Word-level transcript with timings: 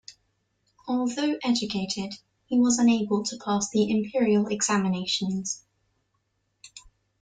Although 0.87 1.37
educated, 1.43 2.13
he 2.47 2.57
was 2.59 2.79
unable 2.79 3.21
to 3.21 3.37
pass 3.37 3.69
the 3.69 3.87
imperial 3.91 4.47
examinations. 4.47 5.63